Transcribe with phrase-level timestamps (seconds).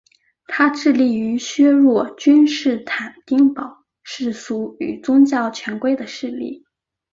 [0.47, 6.65] 他致力于削弱君士坦丁堡世俗与宗教权贵的势力。